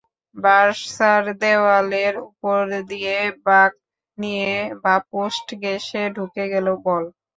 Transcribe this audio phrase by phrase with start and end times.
[0.35, 2.61] বার্সার দেয়ালের ওপর
[2.91, 3.71] দিয়ে বাঁক
[4.17, 4.51] নিয়ে
[4.83, 7.03] বাঁ পোস্ট ঘেঁষে ঢুকে গেল বল।